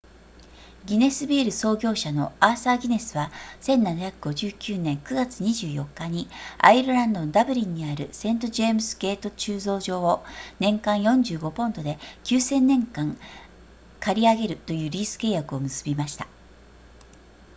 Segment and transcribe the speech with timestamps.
[0.85, 3.29] ギネスビール創業者のアーサーギネスは
[3.61, 6.27] 1759年9月24日に
[6.57, 10.23] アイルランドのダブリンにあるセントジェームズゲート醸造所を
[10.59, 13.15] 年間45ポンドで 9,000 年間
[13.99, 16.25] 賃り上げるというリース契約を結びました